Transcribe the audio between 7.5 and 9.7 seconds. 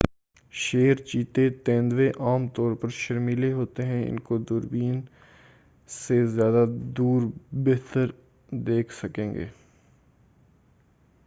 بہتر دیکھ سکیں گے